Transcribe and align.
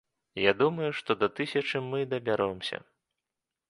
Я 0.43 0.53
думаю, 0.61 0.87
што 1.01 1.17
да 1.21 1.29
тысячы 1.41 1.85
мы 1.93 2.03
дабяромся. 2.15 2.85